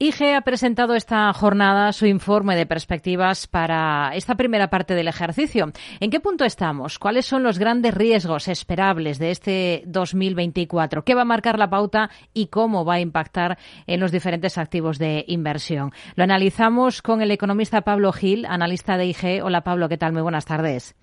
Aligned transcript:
IGE 0.00 0.36
ha 0.36 0.42
presentado 0.42 0.94
esta 0.94 1.32
jornada 1.32 1.92
su 1.92 2.06
informe 2.06 2.54
de 2.54 2.66
perspectivas 2.66 3.48
para 3.48 4.12
esta 4.14 4.36
primera 4.36 4.70
parte 4.70 4.94
del 4.94 5.08
ejercicio. 5.08 5.72
¿En 5.98 6.10
qué 6.12 6.20
punto 6.20 6.44
estamos? 6.44 7.00
¿Cuáles 7.00 7.26
son 7.26 7.42
los 7.42 7.58
grandes 7.58 7.94
riesgos 7.94 8.46
esperables 8.46 9.18
de 9.18 9.32
este 9.32 9.82
2024? 9.86 11.02
¿Qué 11.02 11.16
va 11.16 11.22
a 11.22 11.24
marcar 11.24 11.58
la 11.58 11.68
pauta 11.68 12.10
y 12.32 12.46
cómo 12.46 12.84
va 12.84 12.94
a 12.94 13.00
impactar 13.00 13.58
en 13.88 13.98
los 13.98 14.12
diferentes 14.12 14.56
activos 14.56 14.98
de 14.98 15.24
inversión? 15.26 15.90
Lo 16.14 16.22
analizamos 16.22 17.02
con 17.02 17.20
el 17.20 17.32
economista 17.32 17.80
Pablo 17.80 18.12
Gil, 18.12 18.46
analista 18.46 18.98
de 18.98 19.06
IGE. 19.06 19.42
Hola 19.42 19.64
Pablo, 19.64 19.88
¿qué 19.88 19.98
tal? 19.98 20.12
Muy 20.12 20.22
buenas 20.22 20.44
tardes. 20.44 20.94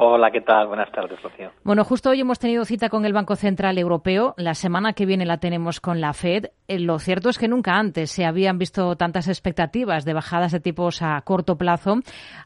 Hola, 0.00 0.30
¿qué 0.30 0.40
tal? 0.40 0.68
Buenas 0.68 0.92
tardes, 0.92 1.20
Rocío. 1.20 1.50
Bueno, 1.64 1.82
justo 1.82 2.10
hoy 2.10 2.20
hemos 2.20 2.38
tenido 2.38 2.64
cita 2.64 2.88
con 2.88 3.04
el 3.04 3.12
Banco 3.12 3.34
Central 3.34 3.78
Europeo. 3.78 4.32
La 4.36 4.54
semana 4.54 4.92
que 4.92 5.06
viene 5.06 5.26
la 5.26 5.38
tenemos 5.38 5.80
con 5.80 6.00
la 6.00 6.12
Fed. 6.12 6.50
Eh, 6.68 6.78
lo 6.78 7.00
cierto 7.00 7.30
es 7.30 7.36
que 7.36 7.48
nunca 7.48 7.74
antes 7.74 8.12
se 8.12 8.24
habían 8.24 8.58
visto 8.58 8.94
tantas 8.94 9.26
expectativas 9.26 10.04
de 10.04 10.12
bajadas 10.14 10.52
de 10.52 10.60
tipos 10.60 11.02
a 11.02 11.20
corto 11.22 11.58
plazo, 11.58 11.96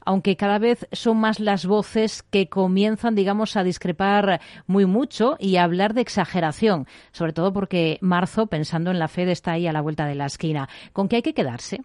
aunque 0.03 0.35
cada 0.35 0.59
vez 0.59 0.89
son 0.93 1.19
más 1.19 1.41
las 1.41 1.67
voces 1.67 2.23
que 2.23 2.49
comienzan, 2.49 3.15
digamos, 3.15 3.55
a 3.59 3.65
discrepar 3.65 4.41
muy 4.67 4.87
mucho 4.87 5.37
y 5.39 5.57
a 5.57 5.65
hablar 5.65 5.93
de 5.93 6.01
exageración, 6.01 6.87
sobre 7.11 7.35
todo 7.35 7.53
porque 7.53 7.99
marzo, 8.01 8.47
pensando 8.47 8.91
en 8.91 8.99
la 8.99 9.09
Fed, 9.09 9.29
está 9.29 9.53
ahí 9.53 9.67
a 9.67 9.73
la 9.73 9.83
vuelta 9.83 10.07
de 10.07 10.15
la 10.15 10.25
esquina. 10.25 10.71
¿Con 10.95 11.07
qué 11.07 11.17
hay 11.17 11.23
que 11.23 11.35
quedarse? 11.35 11.83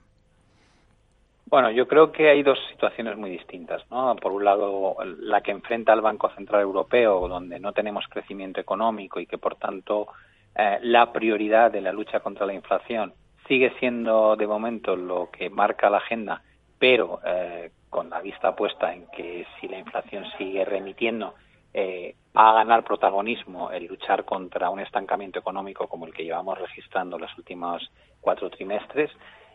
Bueno, 1.50 1.72
yo 1.72 1.88
creo 1.88 2.12
que 2.12 2.30
hay 2.30 2.44
dos 2.44 2.60
situaciones 2.70 3.16
muy 3.16 3.30
distintas, 3.30 3.82
¿no? 3.90 4.18
Por 4.18 4.34
un 4.34 4.44
lado, 4.44 4.98
la 5.06 5.40
que 5.40 5.52
enfrenta 5.52 5.94
al 5.94 6.02
Banco 6.02 6.30
Central 6.32 6.62
Europeo, 6.62 7.30
donde 7.30 7.58
no 7.58 7.72
tenemos 7.72 8.06
crecimiento 8.10 8.60
económico 8.60 9.22
y 9.22 9.26
que, 9.26 9.38
por 9.38 9.56
tanto, 9.56 10.08
eh, 10.54 10.80
la 10.82 11.14
prioridad 11.14 11.72
de 11.72 11.80
la 11.80 11.94
lucha 11.94 12.20
contra 12.20 12.46
la 12.46 12.54
inflación 12.54 13.14
sigue 13.48 13.72
siendo, 13.80 14.36
de 14.36 14.46
momento, 14.46 14.98
lo 14.98 15.30
que 15.32 15.50
marca 15.50 15.90
la 15.90 16.00
agenda, 16.00 16.42
pero 16.78 17.22
eh, 17.26 17.72
con 17.89 18.09
la 18.09 18.20
vista 18.20 18.54
puesta 18.54 18.94
en 18.94 19.08
que 19.08 19.48
si 19.61 19.70
la 19.70 19.80
inflación 19.80 20.26
sigue 20.38 20.66
remitiendo, 20.66 21.34
eh, 21.73 22.16
va 22.36 22.50
a 22.50 22.56
ganar 22.56 22.84
protagonismo 22.84 23.72
el 23.72 23.86
luchar 23.86 24.26
contra 24.26 24.70
un 24.70 24.82
estancamiento 24.82 25.39
económico 25.39 25.88
como 25.88 26.08
el 26.08 26.14
que 26.14 26.26
llevamos 26.26 26.58
registrando 26.58 27.17
los 27.17 27.36
últimos 27.38 27.89
cuatro 28.20 28.50
trimestres 28.50 29.11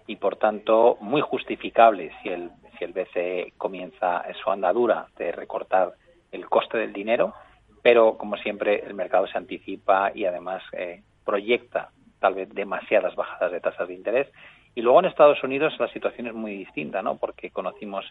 y 0.07 0.17
por 0.17 0.37
tanto 0.37 0.97
muy 1.01 1.21
justificable 1.21 2.13
si 2.23 2.29
el, 2.29 2.51
si 2.79 2.85
el 2.85 2.93
BCE 2.93 3.53
comienza 3.57 4.25
su 4.43 4.51
andadura 4.51 5.07
de 5.17 5.33
recortar 5.33 5.93
el 6.31 6.49
coste 6.49 6.79
del 6.79 6.93
dinero, 6.93 7.35
pero 7.83 8.17
como 8.17 8.37
siempre 8.37 8.85
el 8.87 8.95
mercado 8.95 9.27
se 9.27 9.39
anticipa 9.39 10.13
y 10.15 10.25
además 10.25 10.63
eh, 10.73 11.03
proyecta 11.25 11.91
tal 12.21 12.35
vez 12.35 12.49
demasiadas 12.55 13.15
bajadas 13.15 13.53
de 13.53 13.61
tasas 13.61 13.89
de 13.89 13.95
interés. 13.95 14.29
Y 14.75 14.81
luego 14.81 15.01
en 15.01 15.07
Estados 15.07 15.43
Unidos 15.43 15.75
la 15.79 15.89
situación 15.89 16.29
es 16.29 16.35
muy 16.35 16.57
distinta, 16.57 17.03
¿no? 17.03 17.19
Porque 17.19 17.51
conocimos 17.51 18.07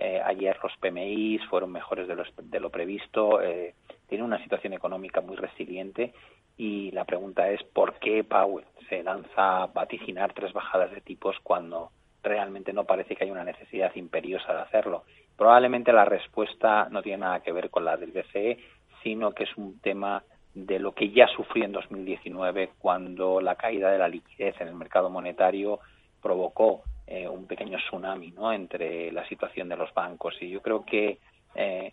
eh, 0.00 0.20
ayer 0.24 0.56
los 0.62 0.72
PMIs, 0.78 1.44
fueron 1.50 1.72
mejores 1.72 2.08
de, 2.08 2.16
de 2.42 2.60
lo 2.60 2.70
previsto, 2.70 3.42
eh, 3.42 3.74
tiene 4.08 4.24
una 4.24 4.42
situación 4.42 4.72
económica 4.72 5.20
muy 5.20 5.36
resiliente 5.36 6.14
y 6.56 6.90
la 6.92 7.04
pregunta 7.04 7.50
es 7.50 7.62
por 7.64 7.98
qué 7.98 8.24
Powell 8.24 8.64
se 8.88 9.02
lanza 9.02 9.62
a 9.62 9.66
vaticinar 9.66 10.32
tres 10.32 10.52
bajadas 10.52 10.90
de 10.90 11.00
tipos 11.00 11.36
cuando 11.42 11.90
realmente 12.22 12.72
no 12.72 12.84
parece 12.84 13.14
que 13.14 13.24
haya 13.24 13.32
una 13.32 13.44
necesidad 13.44 13.94
imperiosa 13.94 14.52
de 14.52 14.62
hacerlo. 14.62 15.04
Probablemente 15.36 15.92
la 15.92 16.04
respuesta 16.04 16.88
no 16.90 17.02
tiene 17.02 17.18
nada 17.18 17.40
que 17.40 17.52
ver 17.52 17.70
con 17.70 17.84
la 17.84 17.96
del 17.96 18.12
BCE, 18.12 18.58
sino 19.02 19.32
que 19.32 19.44
es 19.44 19.56
un 19.56 19.80
tema 19.80 20.22
de 20.54 20.78
lo 20.78 20.92
que 20.92 21.10
ya 21.10 21.28
sufrió 21.28 21.64
en 21.64 21.72
2019 21.72 22.70
cuando 22.78 23.40
la 23.40 23.54
caída 23.54 23.90
de 23.90 23.98
la 23.98 24.08
liquidez 24.08 24.60
en 24.60 24.68
el 24.68 24.74
mercado 24.74 25.08
monetario 25.08 25.80
provocó 26.20 26.82
eh, 27.10 27.28
un 27.28 27.46
pequeño 27.46 27.76
tsunami 27.78 28.30
¿no? 28.30 28.52
entre 28.52 29.10
la 29.10 29.26
situación 29.26 29.68
de 29.68 29.76
los 29.76 29.92
bancos. 29.92 30.36
Y 30.40 30.48
yo 30.48 30.62
creo 30.62 30.84
que 30.84 31.18
eh, 31.56 31.92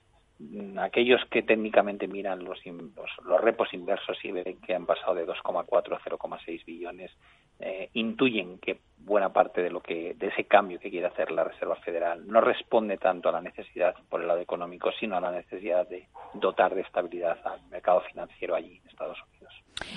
aquellos 0.79 1.19
que 1.31 1.41
técnicamente 1.41 2.07
miran 2.07 2.43
los, 2.43 2.59
los, 2.63 3.41
repos 3.41 3.73
inversos 3.73 4.23
y 4.23 4.31
ven 4.31 4.61
que 4.61 4.75
han 4.75 4.85
pasado 4.85 5.15
de 5.15 5.25
2,4 5.25 5.95
a 5.95 5.99
0,6 5.99 6.65
billones, 6.65 7.11
eh, 7.59 7.89
intuyen 7.93 8.59
que 8.59 8.79
buena 8.99 9.33
parte 9.33 9.63
de 9.63 9.71
lo 9.71 9.81
que 9.81 10.13
de 10.13 10.27
ese 10.27 10.43
cambio 10.43 10.79
que 10.79 10.91
quiere 10.91 11.07
hacer 11.07 11.31
la 11.31 11.43
Reserva 11.43 11.77
Federal 11.77 12.27
no 12.27 12.39
responde 12.39 12.97
tanto 12.97 13.29
a 13.29 13.31
la 13.31 13.41
necesidad 13.41 13.95
por 14.09 14.21
el 14.21 14.27
lado 14.27 14.41
económico, 14.41 14.91
sino 14.99 15.17
a 15.17 15.21
la 15.21 15.31
necesidad 15.31 15.87
de 15.87 16.07
dotar 16.35 16.75
de 16.75 16.81
estabilidad 16.81 17.39
al 17.43 17.65
mercado 17.71 18.01
financiero 18.01 18.53
allí 18.53 18.79
en 18.83 18.87
Estados 18.87 19.17
Unidos. 19.23 19.36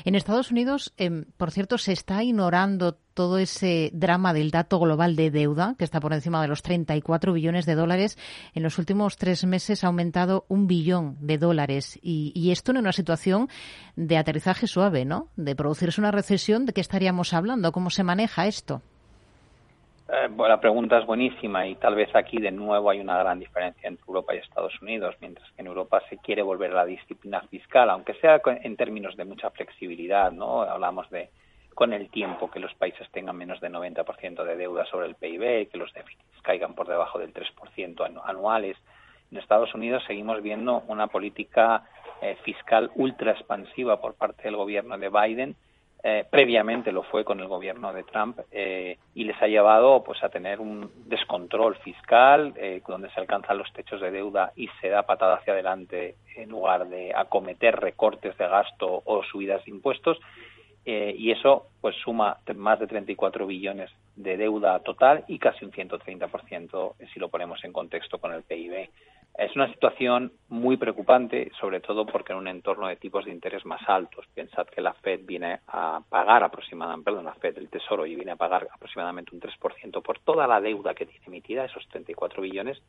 En 0.04 0.14
Estados 0.14 0.50
Unidos, 0.50 0.92
em, 0.96 1.24
por 1.36 1.50
cierto, 1.50 1.78
se 1.78 1.92
está 1.92 2.22
ignorando 2.22 2.98
todo 3.14 3.38
ese 3.38 3.90
drama 3.92 4.32
del 4.32 4.50
dato 4.50 4.78
global 4.78 5.16
de 5.16 5.30
deuda, 5.30 5.74
que 5.78 5.84
está 5.84 6.00
por 6.00 6.12
encima 6.12 6.40
de 6.40 6.48
los 6.48 6.62
34 6.62 7.32
billones 7.32 7.66
de 7.66 7.74
dólares. 7.74 8.16
En 8.54 8.62
los 8.62 8.78
últimos 8.78 9.16
tres 9.16 9.44
meses 9.44 9.84
ha 9.84 9.88
aumentado 9.88 10.46
un 10.48 10.66
billón 10.66 11.16
de 11.20 11.38
dólares. 11.38 11.98
Y, 12.02 12.32
y 12.34 12.50
esto 12.50 12.70
en 12.70 12.78
una 12.78 12.92
situación 12.92 13.48
de 13.96 14.16
aterrizaje 14.16 14.66
suave, 14.66 15.04
¿no? 15.04 15.28
De 15.36 15.54
producirse 15.54 16.00
una 16.00 16.12
recesión, 16.12 16.66
¿de 16.66 16.72
qué 16.72 16.80
estaríamos 16.80 17.34
hablando? 17.34 17.72
¿Cómo 17.72 17.90
se 17.90 18.04
maneja 18.04 18.46
esto? 18.46 18.82
Eh, 20.12 20.28
la 20.37 20.60
pregunta 20.60 20.98
es 20.98 21.06
buenísima 21.06 21.66
y 21.66 21.76
tal 21.76 21.94
vez 21.94 22.15
aquí 22.16 22.38
de 22.38 22.50
nuevo 22.50 22.91
hay 22.91 23.00
una 23.00 23.19
gran 23.19 23.38
diferencia 23.38 23.88
entre 23.88 24.04
Europa 24.09 24.34
y 24.34 24.38
Estados 24.38 24.81
Unidos, 24.82 25.15
mientras 25.21 25.48
que 25.53 25.60
en 25.60 25.69
Europa 25.69 26.03
se 26.09 26.19
quiere 26.19 26.43
volver 26.43 26.72
a 26.72 26.76
la 26.76 26.84
disciplina 26.84 27.41
fiscal, 27.43 27.88
aunque 27.91 28.15
sea 28.15 28.41
en 28.44 28.76
términos 28.76 29.16
de 29.16 29.25
mucha 29.25 29.50
flexibilidad, 29.50 30.32
¿no? 30.32 30.62
Hablamos 30.62 31.09
de 31.10 31.31
con 31.75 31.93
el 31.93 32.10
tiempo 32.10 32.50
que 32.50 32.59
los 32.59 32.75
países 32.75 33.09
tengan 33.10 33.37
menos 33.37 33.60
de 33.60 33.70
90% 33.70 34.44
de 34.44 34.56
deuda 34.56 34.84
sobre 34.87 35.06
el 35.06 35.15
PIB, 35.15 35.70
que 35.70 35.78
los 35.78 35.93
déficits 35.94 36.43
caigan 36.43 36.75
por 36.75 36.88
debajo 36.88 37.19
del 37.19 37.32
3% 37.32 38.22
anuales. 38.25 38.76
En 39.31 39.38
Estados 39.38 39.72
Unidos 39.75 40.03
seguimos 40.06 40.43
viendo 40.43 40.82
una 40.88 41.06
política 41.06 41.84
eh, 42.20 42.37
fiscal 42.43 42.91
ultra 42.97 43.31
expansiva 43.31 44.00
por 44.00 44.15
parte 44.15 44.43
del 44.43 44.56
gobierno 44.56 44.99
de 44.99 45.09
Biden, 45.09 45.56
eh, 46.03 46.25
previamente 46.31 46.93
lo 46.93 47.03
fue 47.03 47.25
con 47.25 47.41
el 47.41 47.49
gobierno 47.49 47.93
de 47.93 48.05
Trump 48.05 48.38
eh, 48.50 48.97
y 49.15 49.25
les 49.25 49.41
ha 49.43 49.49
llevado 49.49 50.03
pues 50.03 50.22
a 50.25 50.31
tener 50.31 50.59
un 50.59 50.91
descontrol 51.05 51.77
fiscal 51.77 52.55
eh, 52.56 52.81
donde 52.88 53.11
se 53.11 53.21
alcanzan 53.21 53.59
los 53.59 53.71
techos 53.75 54.00
de 54.00 54.11
deuda 54.11 54.53
y 54.56 54.69
se 54.81 54.88
da 54.88 55.03
patada 55.03 55.37
hacia 55.37 55.53
adelante 55.53 56.15
en 56.37 56.49
lugar 56.49 56.88
de 56.88 57.12
acometer 57.15 57.78
recortes 57.78 58.37
de 58.38 58.49
gasto 58.49 59.03
o 59.05 59.22
subidas 59.25 59.65
de 59.65 59.71
impuestos. 59.72 60.19
Y 60.83 61.31
eso 61.31 61.66
pues 61.81 61.94
suma 61.97 62.38
más 62.56 62.81
de 62.81 62.88
34 62.88 63.47
billones 63.47 63.91
de 64.17 64.37
deuda 64.37 64.81
total 64.81 65.25
y 65.28 65.38
casi 65.38 65.65
un 65.65 65.71
130% 65.71 66.94
si 67.12 67.21
lo 67.21 67.28
ponemos 67.28 67.62
en 67.62 67.72
contexto 67.72 68.19
con 68.19 68.32
el 68.32 68.43
PIB 68.43 68.88
es 69.40 69.56
una 69.56 69.72
situación 69.72 70.32
muy 70.50 70.76
preocupante, 70.76 71.50
sobre 71.58 71.80
todo 71.80 72.04
porque 72.04 72.32
en 72.32 72.38
un 72.40 72.48
entorno 72.48 72.88
de 72.88 72.96
tipos 72.96 73.24
de 73.24 73.30
interés 73.30 73.64
más 73.64 73.80
altos. 73.88 74.26
Pensad 74.34 74.66
que 74.66 74.82
la 74.82 74.92
Fed 74.92 75.20
viene 75.24 75.60
a 75.66 76.02
pagar 76.06 76.44
aproximadamente, 76.44 77.06
perdón, 77.06 77.24
la 77.24 77.34
Fed, 77.34 77.56
el 77.56 77.70
Tesoro, 77.70 78.04
y 78.04 78.14
viene 78.14 78.32
a 78.32 78.36
pagar 78.36 78.68
aproximadamente 78.70 79.34
un 79.34 79.40
3% 79.40 80.02
por 80.02 80.18
toda 80.18 80.46
la 80.46 80.60
deuda 80.60 80.94
que 80.94 81.06
tiene 81.06 81.24
emitida, 81.26 81.64
esos 81.64 81.88
34 81.88 82.42
billones, 82.42 82.82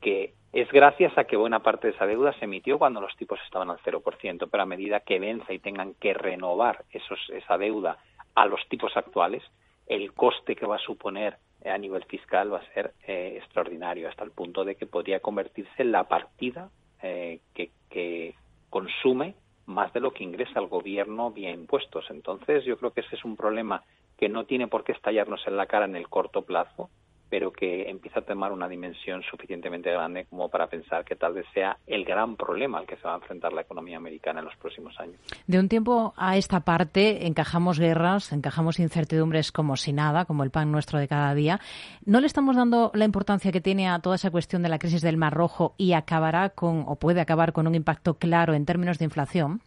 que 0.00 0.34
es 0.52 0.68
gracias 0.72 1.16
a 1.16 1.24
que 1.24 1.36
buena 1.36 1.60
parte 1.60 1.86
de 1.86 1.94
esa 1.94 2.06
deuda 2.06 2.32
se 2.40 2.46
emitió 2.46 2.76
cuando 2.76 3.00
los 3.00 3.14
tipos 3.16 3.38
estaban 3.44 3.70
al 3.70 3.78
0%, 3.78 4.48
pero 4.50 4.62
a 4.64 4.66
medida 4.66 4.98
que 4.98 5.20
vence 5.20 5.54
y 5.54 5.60
tengan 5.60 5.94
que 5.94 6.12
renovar 6.12 6.84
esos, 6.90 7.20
esa 7.30 7.56
deuda 7.56 7.98
a 8.34 8.46
los 8.46 8.60
tipos 8.68 8.96
actuales, 8.96 9.44
el 9.86 10.12
coste 10.12 10.56
que 10.56 10.66
va 10.66 10.74
a 10.74 10.80
suponer 10.80 11.36
a 11.64 11.78
nivel 11.78 12.04
fiscal 12.04 12.52
va 12.52 12.58
a 12.58 12.74
ser 12.74 12.92
eh, 13.06 13.38
extraordinario, 13.38 14.08
hasta 14.08 14.24
el 14.24 14.30
punto 14.30 14.64
de 14.64 14.74
que 14.74 14.86
podría 14.86 15.20
convertirse 15.20 15.82
en 15.82 15.92
la 15.92 16.04
partida 16.04 16.70
eh, 17.02 17.40
que, 17.54 17.70
que 17.90 18.34
consume 18.70 19.34
más 19.66 19.92
de 19.92 20.00
lo 20.00 20.12
que 20.12 20.24
ingresa 20.24 20.60
el 20.60 20.66
gobierno 20.66 21.30
vía 21.30 21.50
impuestos. 21.50 22.04
Entonces, 22.10 22.64
yo 22.64 22.76
creo 22.76 22.92
que 22.92 23.00
ese 23.00 23.16
es 23.16 23.24
un 23.24 23.36
problema 23.36 23.82
que 24.18 24.28
no 24.28 24.44
tiene 24.44 24.68
por 24.68 24.84
qué 24.84 24.92
estallarnos 24.92 25.46
en 25.46 25.56
la 25.56 25.66
cara 25.66 25.86
en 25.86 25.96
el 25.96 26.08
corto 26.08 26.42
plazo, 26.42 26.90
pero 27.34 27.50
que 27.52 27.90
empieza 27.90 28.20
a 28.20 28.22
tomar 28.22 28.52
una 28.52 28.68
dimensión 28.68 29.20
suficientemente 29.28 29.90
grande 29.90 30.24
como 30.30 30.48
para 30.48 30.68
pensar 30.68 31.04
que 31.04 31.16
tal 31.16 31.32
vez 31.32 31.44
sea 31.52 31.78
el 31.84 32.04
gran 32.04 32.36
problema 32.36 32.78
al 32.78 32.86
que 32.86 32.94
se 32.94 33.02
va 33.02 33.14
a 33.14 33.16
enfrentar 33.16 33.52
la 33.52 33.62
economía 33.62 33.96
americana 33.96 34.38
en 34.38 34.44
los 34.44 34.54
próximos 34.54 34.94
años. 35.00 35.16
De 35.48 35.58
un 35.58 35.68
tiempo 35.68 36.14
a 36.16 36.36
esta 36.36 36.60
parte 36.60 37.26
encajamos 37.26 37.80
guerras, 37.80 38.30
encajamos 38.30 38.78
incertidumbres 38.78 39.50
como 39.50 39.76
si 39.76 39.92
nada, 39.92 40.26
como 40.26 40.44
el 40.44 40.52
pan 40.52 40.70
nuestro 40.70 41.00
de 41.00 41.08
cada 41.08 41.34
día. 41.34 41.58
¿No 42.04 42.20
le 42.20 42.28
estamos 42.28 42.54
dando 42.54 42.92
la 42.94 43.04
importancia 43.04 43.50
que 43.50 43.60
tiene 43.60 43.88
a 43.88 43.98
toda 43.98 44.14
esa 44.14 44.30
cuestión 44.30 44.62
de 44.62 44.68
la 44.68 44.78
crisis 44.78 45.02
del 45.02 45.16
Mar 45.16 45.34
Rojo 45.34 45.74
y 45.76 45.94
acabará 45.94 46.50
con, 46.50 46.84
o 46.86 46.94
puede 47.00 47.20
acabar 47.20 47.52
con 47.52 47.66
un 47.66 47.74
impacto 47.74 48.14
claro 48.14 48.54
en 48.54 48.64
términos 48.64 49.00
de 49.00 49.06
inflación? 49.06 49.60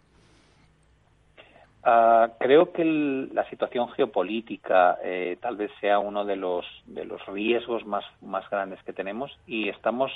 Uh, 1.88 2.28
creo 2.38 2.74
que 2.74 2.82
el, 2.82 3.34
la 3.34 3.50
situación 3.50 3.88
geopolítica 3.92 4.98
eh, 5.02 5.38
tal 5.40 5.56
vez 5.56 5.72
sea 5.80 6.00
uno 6.00 6.26
de 6.26 6.36
los, 6.36 6.66
de 6.86 7.06
los 7.06 7.26
riesgos 7.28 7.86
más, 7.86 8.04
más 8.22 8.50
grandes 8.50 8.84
que 8.84 8.92
tenemos 8.92 9.32
y 9.48 9.70
estamos 9.70 10.12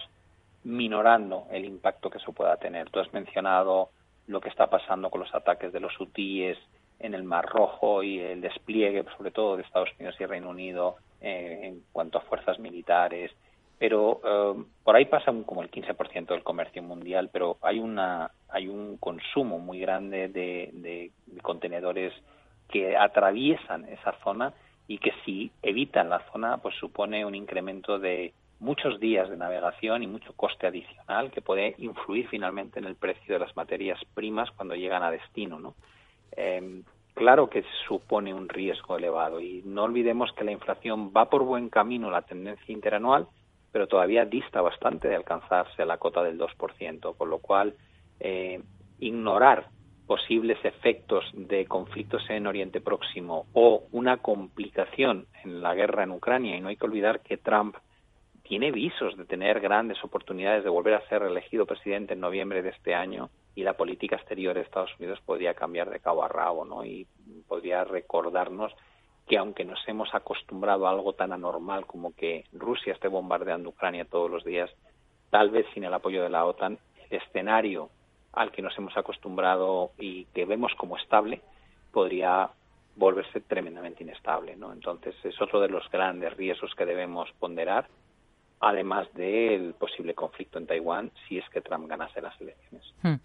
minorando 0.65 1.47
el 1.49 1.63
impacto 1.63 2.09
que 2.09 2.17
eso 2.17 2.33
pueda 2.33 2.57
tener. 2.57 2.89
Tú 2.89 2.99
has 2.99 3.13
mencionado 3.13 3.87
lo 4.27 4.41
que 4.41 4.49
está 4.49 4.67
pasando 4.67 5.09
con 5.09 5.21
los 5.21 5.33
ataques 5.33 5.71
de 5.71 5.79
los 5.79 5.97
hutíes 5.97 6.57
en 6.99 7.13
el 7.13 7.23
Mar 7.23 7.45
Rojo 7.45 8.03
y 8.03 8.19
el 8.19 8.41
despliegue, 8.41 9.05
sobre 9.15 9.31
todo 9.31 9.55
de 9.55 9.63
Estados 9.63 9.91
Unidos 9.97 10.17
y 10.19 10.25
Reino 10.25 10.49
Unido 10.49 10.97
eh, 11.21 11.61
en 11.63 11.83
cuanto 11.93 12.17
a 12.17 12.21
fuerzas 12.21 12.59
militares. 12.59 13.31
Pero 13.79 14.19
eh, 14.25 14.63
por 14.83 14.97
ahí 14.97 15.05
pasa 15.05 15.31
como 15.45 15.63
el 15.63 15.71
15% 15.71 16.25
del 16.25 16.43
comercio 16.43 16.83
mundial, 16.83 17.29
pero 17.31 17.55
hay 17.61 17.79
una 17.79 18.29
hay 18.51 18.67
un 18.67 18.97
consumo 18.97 19.59
muy 19.59 19.79
grande 19.79 20.27
de, 20.27 21.11
contenedores 21.41 22.13
que 22.69 22.95
atraviesan 22.95 23.85
esa 23.85 24.13
zona 24.23 24.53
y 24.87 24.97
que 24.97 25.11
si 25.25 25.51
evitan 25.61 26.09
la 26.09 26.19
zona, 26.31 26.57
pues 26.57 26.75
supone 26.75 27.25
un 27.25 27.35
incremento 27.35 27.99
de 27.99 28.33
muchos 28.59 28.99
días 28.99 29.29
de 29.29 29.37
navegación 29.37 30.03
y 30.03 30.07
mucho 30.07 30.33
coste 30.33 30.67
adicional 30.67 31.31
que 31.31 31.41
puede 31.41 31.75
influir 31.79 32.27
finalmente 32.27 32.79
en 32.79 32.85
el 32.85 32.95
precio 32.95 33.33
de 33.33 33.39
las 33.39 33.55
materias 33.55 33.99
primas 34.13 34.51
cuando 34.51 34.75
llegan 34.75 35.03
a 35.03 35.11
destino, 35.11 35.59
¿no? 35.59 35.75
Eh, 36.33 36.83
claro 37.13 37.49
que 37.49 37.63
supone 37.87 38.33
un 38.33 38.49
riesgo 38.49 38.97
elevado 38.97 39.39
y 39.39 39.61
no 39.65 39.83
olvidemos 39.83 40.31
que 40.33 40.43
la 40.43 40.51
inflación 40.51 41.11
va 41.15 41.29
por 41.29 41.43
buen 41.43 41.69
camino 41.69 42.09
la 42.09 42.21
tendencia 42.21 42.71
interanual, 42.73 43.27
pero 43.71 43.87
todavía 43.87 44.25
dista 44.25 44.61
bastante 44.61 45.07
de 45.07 45.15
alcanzarse 45.15 45.85
la 45.85 45.97
cota 45.97 46.23
del 46.23 46.37
2%, 46.37 47.15
con 47.15 47.29
lo 47.29 47.39
cual 47.39 47.75
eh, 48.23 48.61
ignorar 48.99 49.67
posibles 50.05 50.57
efectos 50.63 51.25
de 51.33 51.65
conflictos 51.65 52.21
en 52.29 52.45
Oriente 52.45 52.81
Próximo 52.81 53.47
o 53.53 53.83
una 53.91 54.17
complicación 54.17 55.25
en 55.43 55.61
la 55.61 55.73
guerra 55.73 56.03
en 56.03 56.11
Ucrania, 56.11 56.55
y 56.55 56.61
no 56.61 56.67
hay 56.67 56.75
que 56.75 56.85
olvidar 56.85 57.21
que 57.21 57.37
Trump 57.37 57.75
tiene 58.43 58.71
visos 58.71 59.15
de 59.17 59.25
tener 59.25 59.59
grandes 59.59 60.03
oportunidades 60.03 60.63
de 60.63 60.69
volver 60.69 60.95
a 60.95 61.07
ser 61.07 61.23
elegido 61.23 61.65
presidente 61.65 62.13
en 62.13 62.19
noviembre 62.19 62.61
de 62.61 62.69
este 62.69 62.93
año, 62.93 63.29
y 63.55 63.63
la 63.63 63.73
política 63.73 64.17
exterior 64.17 64.53
de 64.53 64.61
Estados 64.61 64.91
Unidos 64.99 65.19
podría 65.25 65.53
cambiar 65.53 65.89
de 65.89 65.99
cabo 65.99 66.23
a 66.23 66.27
rabo, 66.27 66.65
¿no? 66.65 66.85
Y 66.85 67.07
podría 67.47 67.83
recordarnos 67.83 68.73
que 69.27 69.37
aunque 69.37 69.65
nos 69.65 69.79
hemos 69.87 70.13
acostumbrado 70.13 70.87
a 70.87 70.91
algo 70.91 71.13
tan 71.13 71.31
anormal 71.31 71.85
como 71.85 72.13
que 72.13 72.43
Rusia 72.51 72.93
esté 72.93 73.07
bombardeando 73.07 73.69
Ucrania 73.69 74.05
todos 74.05 74.29
los 74.29 74.43
días, 74.43 74.69
tal 75.29 75.49
vez 75.51 75.65
sin 75.73 75.85
el 75.85 75.93
apoyo 75.93 76.21
de 76.21 76.29
la 76.29 76.45
OTAN, 76.45 76.77
el 77.09 77.17
escenario 77.17 77.89
al 78.33 78.51
que 78.51 78.61
nos 78.61 78.77
hemos 78.77 78.95
acostumbrado 78.97 79.91
y 79.97 80.25
que 80.25 80.45
vemos 80.45 80.73
como 80.77 80.97
estable 80.97 81.41
podría 81.91 82.49
volverse 82.95 83.41
tremendamente 83.41 84.03
inestable, 84.03 84.55
¿no? 84.55 84.73
Entonces 84.73 85.15
es 85.23 85.41
otro 85.41 85.59
de 85.59 85.69
los 85.69 85.89
grandes 85.89 86.35
riesgos 86.35 86.73
que 86.75 86.85
debemos 86.85 87.29
ponderar 87.39 87.87
además 88.61 89.07
del 89.15 89.73
posible 89.73 90.13
conflicto 90.13 90.59
en 90.59 90.67
Taiwán 90.67 91.11
si 91.27 91.39
es 91.39 91.49
que 91.49 91.61
Trump 91.61 91.89
ganase 91.89 92.21
las 92.21 92.39
elecciones. 92.39 92.93
Hmm. 93.01 93.15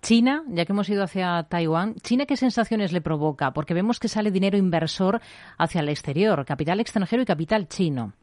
China, 0.00 0.42
ya 0.48 0.64
que 0.64 0.72
hemos 0.72 0.88
ido 0.88 1.04
hacia 1.04 1.44
Taiwán, 1.48 1.96
¿China 1.96 2.24
qué 2.24 2.36
sensaciones 2.36 2.92
le 2.92 3.02
provoca? 3.02 3.52
Porque 3.52 3.74
vemos 3.74 4.00
que 4.00 4.08
sale 4.08 4.30
dinero 4.30 4.56
inversor 4.56 5.20
hacia 5.58 5.82
el 5.82 5.90
exterior, 5.90 6.44
capital 6.46 6.80
extranjero 6.80 7.22
y 7.22 7.26
capital 7.26 7.68
chino. 7.68 8.14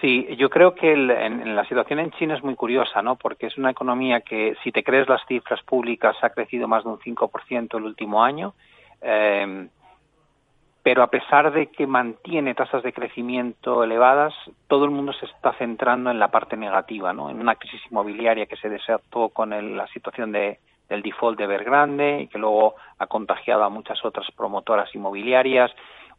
Sí, 0.00 0.34
yo 0.38 0.48
creo 0.48 0.74
que 0.74 0.92
en, 0.92 1.54
la 1.54 1.64
situación 1.66 1.98
en 1.98 2.10
China 2.12 2.34
es 2.34 2.42
muy 2.42 2.54
curiosa, 2.54 3.02
¿no? 3.02 3.16
Porque 3.16 3.46
es 3.46 3.58
una 3.58 3.70
economía 3.70 4.20
que, 4.20 4.56
si 4.64 4.72
te 4.72 4.82
crees 4.82 5.08
las 5.08 5.24
cifras 5.26 5.62
públicas, 5.62 6.16
ha 6.22 6.30
crecido 6.30 6.68
más 6.68 6.84
de 6.84 6.90
un 6.90 6.98
5% 6.98 7.76
el 7.76 7.84
último 7.84 8.24
año. 8.24 8.54
Eh, 9.02 9.68
pero 10.82 11.02
a 11.02 11.10
pesar 11.10 11.52
de 11.52 11.66
que 11.66 11.86
mantiene 11.86 12.54
tasas 12.54 12.82
de 12.82 12.94
crecimiento 12.94 13.84
elevadas, 13.84 14.32
todo 14.66 14.86
el 14.86 14.90
mundo 14.90 15.12
se 15.12 15.26
está 15.26 15.52
centrando 15.54 16.10
en 16.10 16.18
la 16.18 16.28
parte 16.28 16.56
negativa, 16.56 17.12
¿no? 17.12 17.28
En 17.28 17.38
una 17.38 17.56
crisis 17.56 17.82
inmobiliaria 17.90 18.46
que 18.46 18.56
se 18.56 18.70
desató 18.70 19.28
con 19.28 19.50
la 19.76 19.86
situación 19.88 20.32
de, 20.32 20.58
del 20.88 21.02
default 21.02 21.36
de 21.36 21.44
Evergrande 21.44 22.22
y 22.22 22.28
que 22.28 22.38
luego 22.38 22.76
ha 22.98 23.06
contagiado 23.06 23.64
a 23.64 23.68
muchas 23.68 24.02
otras 24.04 24.26
promotoras 24.34 24.94
inmobiliarias, 24.94 25.70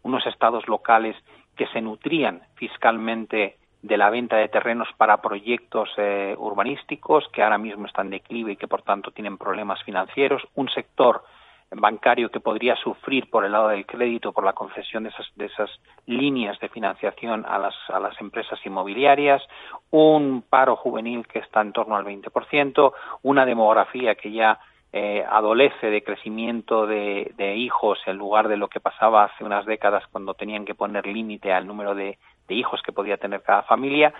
unos 0.04 0.26
estados 0.28 0.68
locales 0.68 1.16
que 1.56 1.66
se 1.68 1.82
nutrían 1.82 2.42
fiscalmente 2.56 3.58
de 3.82 3.98
la 3.98 4.10
venta 4.10 4.38
de 4.38 4.50
terrenos 4.50 4.88
para 4.98 5.22
proyectos 5.22 5.90
eh, 5.98 6.36
urbanísticos 6.38 7.28
que 7.34 7.44
ahora 7.44 7.58
mismo 7.58 7.88
están 7.88 8.08
en 8.08 8.12
declive 8.12 8.54
y 8.54 8.56
que 8.58 8.68
por 8.68 8.84
tanto 8.84 9.12
tienen 9.12 9.38
problemas 9.38 9.82
financieros, 9.84 10.44
un 10.56 10.70
sector 10.70 11.24
bancario 11.72 12.30
que 12.30 12.42
podría 12.42 12.76
sufrir 12.76 13.30
por 13.30 13.46
el 13.46 13.54
lado 13.54 13.70
del 13.70 13.86
crédito 13.86 14.34
por 14.34 14.44
la 14.44 14.54
concesión 14.54 15.04
de 15.04 15.46
esas, 15.46 15.70
líneas 16.06 16.60
de 16.60 16.68
financiación 16.68 17.46
a 17.48 17.58
las, 17.58 17.76
a 17.90 18.00
las 18.00 18.20
empresas 18.20 18.60
inmobiliarias, 18.66 19.42
un 19.90 20.44
paro 20.48 20.76
juvenil 20.76 21.26
que 21.28 21.40
está 21.40 21.62
en 21.62 21.72
torno 21.72 21.96
al 21.96 22.04
20%, 22.04 22.94
una 23.24 23.46
demografía 23.46 24.16
que 24.16 24.32
ya 24.32 24.60
eh, 24.94 25.24
adolece 25.30 25.90
de 25.90 26.04
crecimiento 26.04 26.86
de, 26.86 27.56
hijos 27.56 28.00
en 28.08 28.18
lugar 28.18 28.50
de 28.50 28.58
lo 28.58 28.68
que 28.68 28.82
pasaba 28.82 29.24
hace 29.24 29.46
unas 29.46 29.66
décadas 29.66 30.04
cuando 30.12 30.34
tenían 30.34 30.66
que 30.66 30.76
poner 30.76 31.08
límite 31.08 31.54
al 31.54 31.66
número 31.66 31.96
de, 31.96 32.18
de 32.48 32.56
hijos 32.56 32.82
que 32.82 32.92
podía 32.92 33.18
tener 33.18 33.42
cada 33.42 33.64
familia 33.64 34.14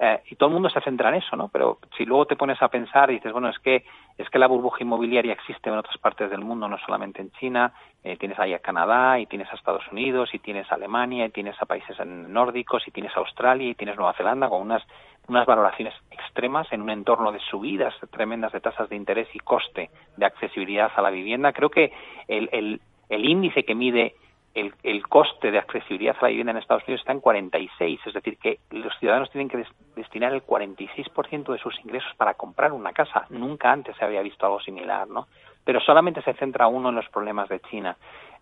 eh, 0.00 0.20
y 0.30 0.36
todo 0.36 0.48
el 0.48 0.54
mundo 0.54 0.70
se 0.70 0.80
centra 0.80 1.10
en 1.10 1.16
eso, 1.16 1.36
¿no? 1.36 1.48
Pero 1.48 1.78
si 1.96 2.04
luego 2.04 2.26
te 2.26 2.36
pones 2.36 2.60
a 2.62 2.68
pensar 2.68 3.10
y 3.10 3.14
dices, 3.14 3.32
bueno, 3.32 3.48
es 3.48 3.58
que 3.58 3.84
es 4.18 4.28
que 4.30 4.38
la 4.38 4.46
burbuja 4.46 4.82
inmobiliaria 4.82 5.32
existe 5.32 5.70
en 5.70 5.76
otras 5.76 5.96
partes 5.98 6.30
del 6.30 6.40
mundo, 6.40 6.68
no 6.68 6.78
solamente 6.78 7.22
en 7.22 7.30
China, 7.32 7.72
eh, 8.02 8.16
tienes 8.16 8.38
ahí 8.38 8.52
a 8.52 8.58
Canadá, 8.58 9.18
y 9.18 9.26
tienes 9.26 9.50
a 9.50 9.54
Estados 9.54 9.86
Unidos, 9.90 10.34
y 10.34 10.38
tienes 10.38 10.70
a 10.70 10.74
Alemania, 10.74 11.26
y 11.26 11.30
tienes 11.30 11.60
a 11.60 11.66
países 11.66 11.96
nórdicos, 12.06 12.86
y 12.88 12.90
tienes 12.90 13.16
a 13.16 13.20
Australia, 13.20 13.70
y 13.70 13.74
tienes 13.74 13.96
Nueva 13.96 14.12
Zelanda, 14.14 14.48
con 14.48 14.60
unas, 14.60 14.82
unas 15.28 15.46
valoraciones 15.46 15.94
extremas 16.10 16.70
en 16.72 16.82
un 16.82 16.90
entorno 16.90 17.32
de 17.32 17.40
subidas 17.40 17.94
tremendas 18.10 18.52
de 18.52 18.60
tasas 18.60 18.88
de 18.88 18.96
interés 18.96 19.28
y 19.34 19.38
coste 19.38 19.90
de 20.16 20.26
accesibilidad 20.26 20.90
a 20.94 21.02
la 21.02 21.10
vivienda. 21.10 21.52
Creo 21.52 21.70
que 21.70 21.92
el, 22.28 22.48
el, 22.52 22.80
el 23.08 23.24
índice 23.24 23.64
que 23.64 23.74
mide 23.74 24.14
el, 24.54 24.74
el, 24.82 25.06
coste 25.06 25.50
de 25.50 25.58
accesibilidad 25.58 26.16
a 26.18 26.22
la 26.22 26.28
vivienda 26.28 26.52
en 26.52 26.58
Estados 26.58 26.84
Unidos 26.84 27.00
está 27.00 27.12
en 27.12 27.20
46, 27.20 28.00
es 28.06 28.14
decir, 28.14 28.38
que 28.38 28.58
los 28.70 28.96
ciudadanos 28.98 29.30
tienen 29.30 29.48
que 29.48 29.64
destinar 29.96 30.32
el 30.32 30.44
46% 30.44 31.52
de 31.52 31.58
sus 31.58 31.78
ingresos 31.80 32.12
para 32.16 32.34
comprar 32.34 32.72
una 32.72 32.92
casa. 32.92 33.26
Nunca 33.30 33.72
antes 33.72 33.96
se 33.96 34.04
había 34.04 34.22
visto 34.22 34.44
algo 34.46 34.60
similar, 34.60 35.08
¿no? 35.08 35.26
Pero 35.64 35.80
solamente 35.80 36.22
se 36.22 36.34
centra 36.34 36.66
uno 36.66 36.90
en 36.90 36.96
los 36.96 37.08
problemas 37.08 37.48
de 37.48 37.60
China. 37.60 37.96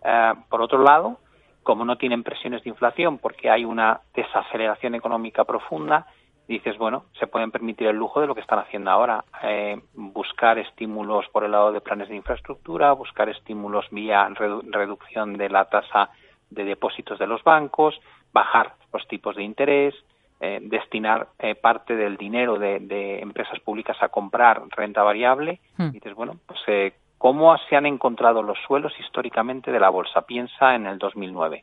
Eh, 0.04 0.32
por 0.48 0.62
otro 0.62 0.82
lado, 0.82 1.18
como 1.62 1.84
no 1.84 1.96
tienen 1.96 2.22
presiones 2.22 2.62
de 2.64 2.70
inflación 2.70 3.18
porque 3.18 3.50
hay 3.50 3.64
una 3.64 4.00
desaceleración 4.14 4.94
económica 4.94 5.44
profunda, 5.44 6.06
dices, 6.50 6.76
bueno, 6.78 7.04
se 7.18 7.28
pueden 7.28 7.52
permitir 7.52 7.86
el 7.86 7.96
lujo 7.96 8.20
de 8.20 8.26
lo 8.26 8.34
que 8.34 8.40
están 8.40 8.58
haciendo 8.58 8.90
ahora, 8.90 9.24
eh, 9.44 9.80
buscar 9.94 10.58
estímulos 10.58 11.28
por 11.28 11.44
el 11.44 11.52
lado 11.52 11.70
de 11.70 11.80
planes 11.80 12.08
de 12.08 12.16
infraestructura, 12.16 12.92
buscar 12.92 13.28
estímulos 13.28 13.86
vía 13.92 14.28
reducción 14.28 15.36
de 15.36 15.48
la 15.48 15.66
tasa 15.66 16.10
de 16.50 16.64
depósitos 16.64 17.20
de 17.20 17.28
los 17.28 17.44
bancos, 17.44 18.00
bajar 18.32 18.74
los 18.92 19.06
tipos 19.06 19.36
de 19.36 19.44
interés, 19.44 19.94
eh, 20.40 20.58
destinar 20.60 21.28
eh, 21.38 21.54
parte 21.54 21.94
del 21.94 22.16
dinero 22.16 22.58
de, 22.58 23.20
empresas 23.20 23.60
públicas 23.60 23.96
a 24.00 24.08
comprar 24.08 24.62
renta 24.70 25.04
variable. 25.04 25.60
Hmm. 25.76 25.90
Y 25.90 25.92
dices, 25.92 26.14
bueno, 26.14 26.34
pues 26.46 26.94
¿cómo 27.16 27.56
se 27.68 27.76
han 27.76 27.86
encontrado 27.86 28.42
los 28.42 28.58
suelos 28.66 28.92
históricamente 28.98 29.70
de 29.70 29.78
la 29.78 29.90
bolsa? 29.90 30.22
Piensa 30.22 30.74
en 30.74 30.88
el 30.88 30.98
2009 30.98 31.62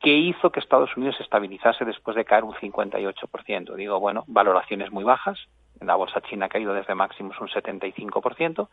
¿Qué 0.00 0.16
hizo 0.16 0.50
que 0.50 0.60
Estados 0.60 0.96
Unidos 0.96 1.16
se 1.18 1.22
estabilizase 1.22 1.84
después 1.84 2.16
de 2.16 2.24
caer 2.24 2.44
un 2.44 2.54
58%? 2.54 3.74
Digo, 3.74 4.00
bueno, 4.00 4.24
valoraciones 4.28 4.90
muy 4.90 5.04
bajas, 5.04 5.38
la 5.78 5.94
bolsa 5.94 6.22
china 6.22 6.46
ha 6.46 6.48
caído 6.48 6.72
desde 6.72 6.94
máximos 6.94 7.38
un 7.38 7.48
75%, 7.48 8.68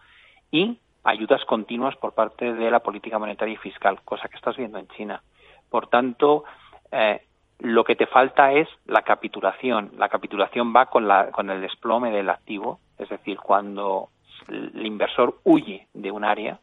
y 0.51 0.79
ayudas 1.03 1.43
continuas 1.43 1.97
por 1.97 2.13
parte 2.13 2.53
de 2.53 2.71
la 2.71 2.79
política 2.79 3.19
monetaria 3.19 3.55
y 3.55 3.57
fiscal, 3.57 3.99
cosa 4.05 4.29
que 4.29 4.37
estás 4.37 4.55
viendo 4.55 4.77
en 4.77 4.87
China. 4.87 5.21
Por 5.69 5.87
tanto, 5.87 6.45
eh, 6.93 7.21
lo 7.59 7.83
que 7.83 7.97
te 7.97 8.07
falta 8.07 8.53
es 8.53 8.69
la 8.85 9.01
capitulación. 9.01 9.91
La 9.97 10.07
capitulación 10.07 10.73
va 10.73 10.85
con, 10.85 11.09
la, 11.09 11.31
con 11.31 11.49
el 11.49 11.59
desplome 11.59 12.09
del 12.09 12.29
activo, 12.29 12.79
es 12.97 13.09
decir, 13.09 13.37
cuando 13.37 14.11
el 14.47 14.85
inversor 14.85 15.39
huye 15.43 15.87
de 15.93 16.09
un 16.09 16.23
área, 16.23 16.59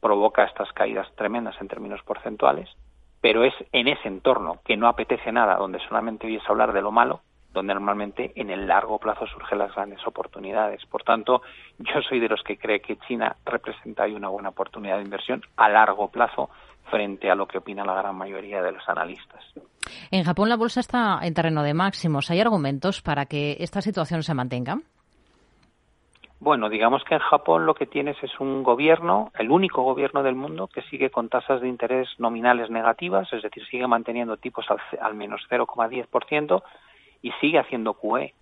provoca 0.00 0.44
estas 0.44 0.72
caídas 0.72 1.12
tremendas 1.16 1.60
en 1.60 1.66
términos 1.66 2.00
porcentuales 2.04 2.68
pero 3.20 3.44
es 3.44 3.54
en 3.72 3.88
ese 3.88 4.08
entorno 4.08 4.60
que 4.64 4.76
no 4.76 4.88
apetece 4.88 5.32
nada, 5.32 5.56
donde 5.56 5.80
solamente 5.80 6.26
oyes 6.26 6.42
hablar 6.48 6.72
de 6.72 6.82
lo 6.82 6.92
malo, 6.92 7.20
donde 7.52 7.74
normalmente 7.74 8.32
en 8.36 8.50
el 8.50 8.66
largo 8.66 8.98
plazo 8.98 9.26
surgen 9.26 9.58
las 9.58 9.74
grandes 9.74 10.06
oportunidades. 10.06 10.84
Por 10.86 11.02
tanto, 11.02 11.42
yo 11.78 12.02
soy 12.08 12.20
de 12.20 12.28
los 12.28 12.42
que 12.42 12.58
cree 12.58 12.80
que 12.80 12.98
China 13.08 13.36
representa 13.44 14.04
ahí 14.04 14.14
una 14.14 14.28
buena 14.28 14.50
oportunidad 14.50 14.96
de 14.96 15.04
inversión 15.04 15.42
a 15.56 15.68
largo 15.68 16.08
plazo 16.08 16.50
frente 16.90 17.30
a 17.30 17.34
lo 17.34 17.46
que 17.46 17.58
opina 17.58 17.84
la 17.84 17.94
gran 17.94 18.16
mayoría 18.16 18.62
de 18.62 18.72
los 18.72 18.88
analistas. 18.88 19.44
En 20.10 20.24
Japón 20.24 20.48
la 20.48 20.56
bolsa 20.56 20.80
está 20.80 21.18
en 21.22 21.34
terreno 21.34 21.62
de 21.62 21.74
máximos. 21.74 22.30
¿Hay 22.30 22.40
argumentos 22.40 23.02
para 23.02 23.26
que 23.26 23.56
esta 23.60 23.82
situación 23.82 24.22
se 24.22 24.34
mantenga? 24.34 24.78
Bueno, 26.40 26.68
digamos 26.68 27.02
que 27.02 27.14
en 27.14 27.20
Japón 27.20 27.66
lo 27.66 27.74
que 27.74 27.86
tienes 27.86 28.16
es 28.22 28.38
un 28.38 28.62
gobierno, 28.62 29.32
el 29.38 29.50
único 29.50 29.82
gobierno 29.82 30.22
del 30.22 30.36
mundo 30.36 30.68
que 30.68 30.82
sigue 30.82 31.10
con 31.10 31.28
tasas 31.28 31.60
de 31.60 31.68
interés 31.68 32.08
nominales 32.18 32.70
negativas, 32.70 33.32
es 33.32 33.42
decir, 33.42 33.66
sigue 33.66 33.88
manteniendo 33.88 34.36
tipos 34.36 34.66
al, 35.00 35.14
menos 35.14 35.44
0,10% 35.50 36.62
y 37.22 37.32
sigue 37.40 37.58
haciendo 37.58 37.94
QE. 37.94 38.34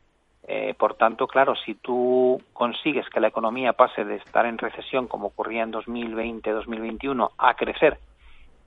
Eh, 0.48 0.74
por 0.78 0.94
tanto, 0.94 1.26
claro, 1.26 1.56
si 1.56 1.74
tú 1.74 2.40
consigues 2.52 3.08
que 3.08 3.18
la 3.18 3.28
economía 3.28 3.72
pase 3.72 4.04
de 4.04 4.16
estar 4.16 4.44
en 4.44 4.58
recesión, 4.58 5.08
como 5.08 5.28
ocurría 5.28 5.62
en 5.62 5.72
2020-2021, 5.72 7.30
a 7.38 7.54
crecer, 7.54 7.98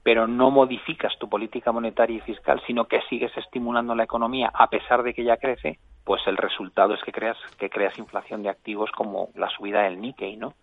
pero 0.01 0.27
no 0.27 0.50
modificas 0.50 1.17
tu 1.19 1.29
política 1.29 1.71
monetaria 1.71 2.17
y 2.17 2.21
fiscal, 2.21 2.62
sino 2.65 2.86
que 2.86 3.01
sigues 3.03 3.31
estimulando 3.38 3.93
la 3.93 4.03
economía 4.03 4.51
a 4.53 4.67
pesar 4.71 5.03
de 5.03 5.13
que 5.13 5.24
ya 5.24 5.38
crece, 5.38 5.77
pues 6.09 6.25
el 6.25 6.37
resultado 6.37 6.95
es 6.95 7.03
que 7.03 7.11
creas 7.11 7.37
que 7.59 7.69
creas 7.69 7.99
inflación 7.99 8.41
de 8.41 8.49
activos 8.49 8.89
como 8.97 9.29
la 9.35 9.47
subida 9.47 9.83
del 9.83 10.01
Nikkei, 10.01 10.37
¿no? 10.37 10.55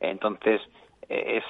Entonces, 0.00 0.62
eh, 1.10 1.36
es 1.36 1.44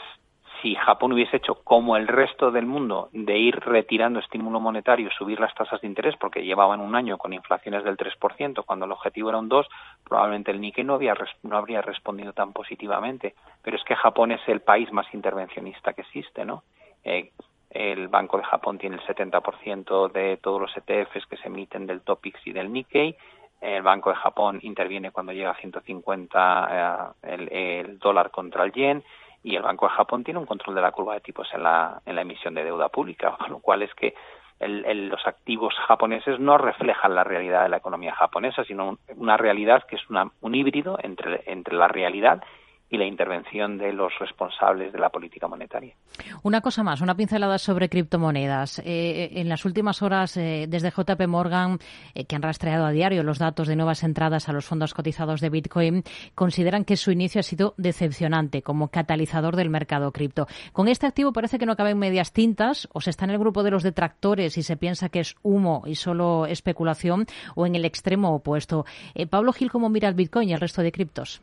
si 0.61 0.75
Japón 0.75 1.13
hubiese 1.13 1.37
hecho 1.37 1.63
como 1.63 1.97
el 1.97 2.09
resto 2.09 2.51
del 2.51 2.67
mundo 2.67 3.09
de 3.13 3.39
ir 3.39 3.55
retirando 3.61 4.19
estímulo 4.19 4.59
monetario, 4.59 5.11
subir 5.17 5.39
las 5.39 5.55
tasas 5.55 5.81
de 5.81 5.87
interés, 5.87 6.17
porque 6.17 6.43
llevaban 6.43 6.81
un 6.81 6.97
año 6.97 7.19
con 7.19 7.33
inflaciones 7.33 7.85
del 7.85 7.97
3%, 7.97 8.65
cuando 8.65 8.85
el 8.85 8.91
objetivo 8.91 9.29
era 9.29 9.39
un 9.39 9.49
2%, 9.49 9.69
probablemente 10.03 10.51
el 10.51 10.61
Nikkei 10.61 10.83
no, 10.83 10.95
había, 10.95 11.15
no 11.45 11.57
habría 11.57 11.83
respondido 11.83 12.33
tan 12.33 12.53
positivamente. 12.53 13.37
Pero 13.63 13.77
es 13.77 13.85
que 13.85 13.95
Japón 13.95 14.33
es 14.33 14.41
el 14.49 14.61
país 14.61 14.93
más 14.93 15.07
intervencionista 15.15 15.93
que 15.93 16.01
existe, 16.01 16.45
¿no? 16.45 16.65
Eh, 17.05 17.31
el 17.71 18.09
Banco 18.09 18.39
de 18.39 18.45
Japón 18.45 18.79
tiene 18.79 18.97
el 18.97 19.03
70% 19.03 20.11
de 20.11 20.39
todos 20.39 20.61
los 20.61 20.77
ETFs 20.77 21.27
que 21.27 21.37
se 21.37 21.49
emiten 21.49 21.87
del 21.87 22.01
Topix 22.01 22.41
y 22.47 22.53
del 22.53 22.73
Nikkei. 22.73 23.17
El 23.61 23.83
Banco 23.83 24.11
de 24.11 24.17
Japón 24.17 24.61
interviene 24.63 25.11
cuando 25.11 25.33
llega 25.33 25.51
a 25.51 25.57
150 25.57 27.15
eh, 27.23 27.35
el, 27.35 27.53
el 27.53 27.99
dólar 27.99 28.31
contra 28.31 28.65
el 28.65 28.73
yen 28.73 29.03
y 29.43 29.55
el 29.57 29.63
Banco 29.63 29.87
de 29.87 29.93
Japón 29.93 30.25
tiene 30.25 30.41
un 30.41 30.47
control 30.47 30.75
de 30.75 30.83
la 30.83 30.91
curva 30.91 31.15
de 31.15 31.21
tipos 31.21 31.49
en 31.55 31.63
la, 31.63 32.01
en 32.05 32.17
la 32.17 32.23
emisión 32.23 32.55
de 32.55 32.65
deuda 32.65 32.89
pública, 32.89 33.37
con 33.39 33.51
lo 33.51 33.61
cual 33.61 33.83
es 33.83 33.95
que 33.95 34.15
el, 34.59 35.09
los 35.09 35.27
activos 35.27 35.75
japoneses 35.87 36.41
no 36.41 36.59
reflejan 36.59 37.15
la 37.15 37.25
realidad 37.25 37.63
de 37.63 37.69
la 37.69 37.77
economía 37.77 38.15
japonesa, 38.15 38.65
sino 38.65 38.99
una 39.17 39.37
realidad 39.37 39.85
que 39.87 39.97
es 39.97 40.03
un 40.09 40.55
híbrido 40.55 40.99
entre, 41.03 41.43
entre 41.47 41.77
la 41.77 41.89
realidad 41.89 42.43
y 42.89 42.99
la 42.99 43.05
intervención 43.05 43.79
de 43.79 43.93
los 43.93 44.13
responsables 44.21 44.93
de 44.93 44.99
la 44.99 45.11
política 45.11 45.49
monetaria. 45.49 45.95
Una 46.43 46.61
cosa 46.61 46.83
más, 46.83 47.01
una 47.01 47.17
pincelada 47.17 47.59
sobre 47.59 47.89
criptomonedas. 47.89 48.81
Eh, 48.85 49.31
en 49.41 49.49
las 49.49 49.65
últimas 49.65 50.03
horas, 50.03 50.37
eh, 50.37 50.67
desde 50.69 50.91
JP 50.91 51.27
Morgan, 51.27 51.79
eh, 52.15 52.25
que 52.25 52.37
han 52.37 52.43
rastreado 52.43 52.87
a 52.87 52.91
diario 52.91 53.25
los 53.25 53.39
datos 53.39 53.67
de 53.67 53.77
nuevas 53.77 54.05
entradas 54.05 54.49
a 54.49 54.53
los 54.53 54.67
fondos 54.67 54.95
cotizados 54.95 55.41
de 55.41 55.51
Bitcoin, 55.51 56.05
consideran 56.35 56.85
que 56.85 56.97
su 56.97 57.11
inicio 57.11 57.41
ha 57.41 57.43
sido 57.43 57.75
decepcionante 57.77 58.63
como 58.63 58.89
catalizador 58.89 59.57
del 59.57 59.69
mercado 59.69 60.13
cripto. 60.13 60.47
Con 60.73 60.87
este 60.87 61.07
activo 61.07 61.33
parece 61.33 61.59
que 61.59 61.67
no 61.67 61.77
caben 61.77 61.99
medias 61.99 62.33
tintas, 62.33 62.89
o 62.93 63.01
se 63.01 63.11
está 63.11 63.25
en 63.25 63.33
el 63.33 63.39
grupo 63.39 63.65
de 63.65 63.73
los 63.73 63.83
detractores 63.83 64.57
y 64.59 64.63
se 64.63 64.77
piensa 64.77 65.09
que 65.09 65.21
es 65.21 65.35
humo 65.43 65.83
y 65.87 65.97
solo 65.97 66.47
especulación, 66.47 67.27
o 67.57 67.67
en 67.67 67.75
el 67.75 67.85
extremo 67.85 68.35
opuesto. 68.35 68.85
Pablo 69.29 69.53
Gil, 69.53 69.71
¿cómo 69.71 69.89
mira 69.89 70.09
el 70.09 70.15
Bitcoin 70.15 70.49
y 70.49 70.53
el 70.53 70.61
resto 70.61 70.83
de 70.83 70.93
criptos? 70.93 71.43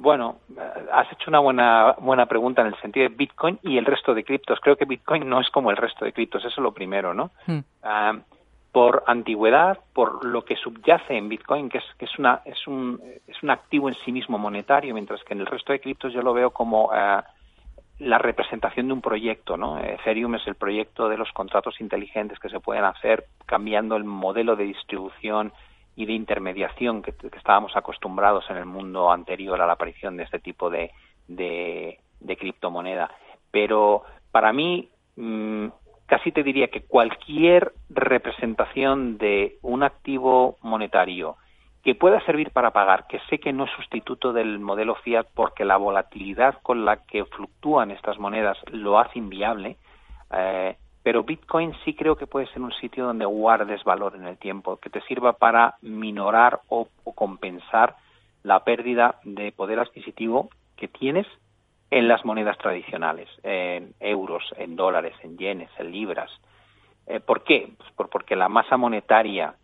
Bueno, 0.00 0.36
has 0.92 1.12
hecho 1.12 1.28
una 1.28 1.40
buena, 1.40 1.94
buena 1.98 2.24
pregunta 2.24 2.62
en 2.62 2.68
el 2.68 2.80
sentido 2.80 3.06
de 3.06 3.14
Bitcoin 3.14 3.58
y 3.62 3.76
el 3.76 3.84
resto 3.84 4.14
de 4.14 4.24
criptos. 4.24 4.58
Creo 4.60 4.74
que 4.74 4.86
Bitcoin 4.86 5.28
no 5.28 5.42
es 5.42 5.50
como 5.50 5.70
el 5.70 5.76
resto 5.76 6.06
de 6.06 6.14
criptos, 6.14 6.42
eso 6.42 6.48
es 6.48 6.56
lo 6.64 6.72
primero, 6.72 7.12
¿no? 7.12 7.30
Ah, 7.82 8.18
por 8.72 9.02
antigüedad, 9.06 9.78
por 9.92 10.24
lo 10.24 10.42
que 10.42 10.56
subyace 10.56 11.18
en 11.18 11.28
Bitcoin, 11.28 11.68
que 11.68 11.78
es, 11.78 11.84
que 11.98 12.06
es, 12.06 12.18
una, 12.18 12.40
es, 12.46 12.66
un, 12.66 12.98
es 13.26 13.42
un 13.42 13.50
activo 13.50 13.90
en 13.90 13.94
sí 13.96 14.10
mismo 14.10 14.38
monetario, 14.38 14.94
mientras 14.94 15.22
que 15.22 15.34
en 15.34 15.40
el 15.40 15.46
resto 15.46 15.74
de 15.74 15.80
criptos 15.80 16.14
yo 16.14 16.22
lo 16.22 16.32
veo 16.32 16.50
como 16.50 16.90
ah, 16.92 17.22
la 17.98 18.16
representación 18.16 18.86
de 18.86 18.94
un 18.94 19.02
proyecto, 19.02 19.58
¿no? 19.58 19.78
Ethereum 19.80 20.36
es 20.36 20.46
el 20.46 20.54
proyecto 20.54 21.10
de 21.10 21.18
los 21.18 21.30
contratos 21.32 21.78
inteligentes 21.78 22.38
que 22.38 22.48
se 22.48 22.60
pueden 22.60 22.84
hacer 22.84 23.26
cambiando 23.44 23.96
el 23.96 24.04
modelo 24.04 24.56
de 24.56 24.64
distribución 24.64 25.52
y 25.96 26.06
de 26.06 26.12
intermediación 26.12 27.02
que, 27.02 27.14
estábamos 27.36 27.76
acostumbrados 27.76 28.48
en 28.50 28.56
el 28.56 28.66
mundo 28.66 29.10
anterior 29.10 29.60
a 29.60 29.66
la 29.66 29.74
aparición 29.74 30.16
de 30.16 30.24
este 30.24 30.38
tipo 30.38 30.70
de, 30.70 30.90
de, 31.28 31.98
criptomoneda. 32.38 33.10
Pero 33.50 34.02
para 34.30 34.52
mí, 34.52 34.88
mm, 35.16 35.66
casi 36.06 36.32
te 36.32 36.42
diría 36.42 36.68
que 36.68 36.82
cualquier 36.82 37.72
representación 37.88 39.18
de 39.18 39.58
un 39.62 39.82
activo 39.82 40.56
monetario 40.62 41.36
que 41.82 41.94
pueda 41.94 42.20
servir 42.26 42.50
para 42.50 42.72
pagar, 42.72 43.06
que 43.06 43.20
sé 43.30 43.38
que 43.38 43.52
no 43.52 43.64
es 43.64 43.70
sustituto 43.72 44.32
del 44.32 44.58
modelo 44.58 44.96
fiat 44.96 45.26
porque 45.34 45.64
la 45.64 45.78
volatilidad 45.78 46.58
con 46.62 46.84
la 46.84 47.04
que 47.04 47.24
fluctúan 47.24 47.90
estas 47.90 48.18
monedas 48.18 48.58
lo 48.70 48.98
hace 48.98 49.18
inviable, 49.18 49.76
eh, 50.32 50.76
pero 51.02 51.22
Bitcoin 51.22 51.74
sí 51.84 51.94
creo 51.94 52.16
que 52.16 52.26
puede 52.26 52.46
ser 52.48 52.60
un 52.60 52.72
sitio 52.72 53.06
donde 53.06 53.24
guardes 53.24 53.82
valor 53.84 54.16
en 54.16 54.26
el 54.26 54.36
tiempo, 54.36 54.76
que 54.76 54.90
te 54.90 55.00
sirva 55.02 55.34
para 55.34 55.76
minorar 55.80 56.60
o, 56.68 56.88
compensar 57.14 57.96
la 58.42 58.64
pérdida 58.64 59.16
de 59.24 59.52
poder 59.52 59.78
adquisitivo 59.78 60.48
que 60.76 60.88
tienes 60.88 61.26
en 61.90 62.08
las 62.08 62.24
monedas 62.24 62.56
tradicionales, 62.58 63.28
en 63.42 63.94
euros, 64.00 64.44
en 64.56 64.76
dólares, 64.76 65.14
en 65.22 65.36
yenes, 65.36 65.70
en 65.78 65.90
libras. 65.90 66.30
Eh, 67.06 67.20
¿Por 67.20 67.42
qué? 67.44 67.72
Pues 67.96 68.08
porque 68.08 68.36
la 68.36 68.48
masa 68.48 68.76
monetaria 68.76 69.54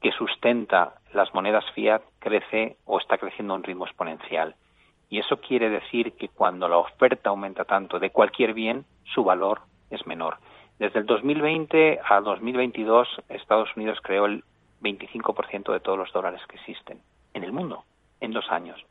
que 0.00 0.12
sustenta 0.12 0.94
las 1.12 1.32
monedas 1.34 1.64
fiat 1.74 2.02
crece 2.18 2.76
o 2.84 2.98
está 2.98 3.18
creciendo 3.18 3.54
a 3.54 3.56
un 3.56 3.62
ritmo 3.62 3.86
exponencial. 3.86 4.54
Y 5.10 5.18
eso 5.18 5.38
quiere 5.38 5.68
decir 5.68 6.12
que 6.12 6.28
cuando 6.28 6.68
la 6.68 6.78
oferta 6.78 7.30
aumenta 7.30 7.64
tanto 7.64 7.98
de 7.98 8.10
cualquier 8.10 8.54
bien, 8.54 8.84
su 9.12 9.24
valor 9.24 9.60
es 9.90 10.06
menor. 10.06 10.38
Desde 10.82 10.98
el 10.98 11.06
2020 11.06 12.00
a 12.04 12.20
2022, 12.20 13.06
Estados 13.28 13.68
Unidos 13.76 14.00
creó 14.02 14.26
el 14.26 14.42
25% 14.82 15.72
de 15.72 15.78
todos 15.78 15.96
los 15.96 16.12
dólares 16.12 16.40
que 16.48 16.56
existen 16.56 16.98
en 17.34 17.44
el 17.44 17.52
mundo 17.52 17.84
en 18.20 18.32
dos 18.32 18.50
años. 18.50 18.84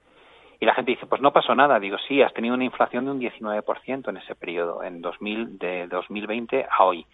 Y 0.61 0.65
la 0.65 0.73
gente 0.73 0.91
dice, 0.91 1.05
pues 1.05 1.21
no 1.21 1.33
pasó 1.33 1.53
nada. 1.53 1.81
Digo, 1.81 1.97
sí, 2.07 2.21
has 2.21 2.33
tenido 2.33 2.55
una 2.55 2.63
inflación 2.63 3.03
de 3.03 3.11
un 3.11 3.19
19% 3.19 4.07
en 4.07 4.15
ese 4.15 4.35
periodo, 4.35 4.81
en 4.83 5.01
2000, 5.01 5.59
de 5.59 5.87
2020 5.87 6.65
a 6.71 6.83
hoy. 6.85 7.05